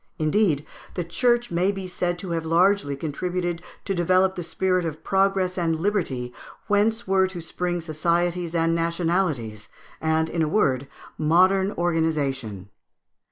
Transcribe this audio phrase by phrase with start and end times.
[0.17, 5.03] Indeed, the Church may be said to have largely contributed to develop the spirit of
[5.03, 6.33] progress and liberty,
[6.65, 9.69] whence were to spring societies and nationalities,
[10.01, 10.87] and, in a word,
[11.19, 12.71] modern organization.